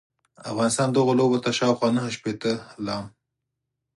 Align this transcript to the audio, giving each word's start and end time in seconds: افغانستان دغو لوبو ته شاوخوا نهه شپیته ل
افغانستان 0.51 0.87
دغو 0.91 1.11
لوبو 1.19 1.37
ته 1.43 1.49
شاوخوا 1.57 1.89
نهه 1.95 2.09
شپیته 2.15 2.53
ل 2.85 2.87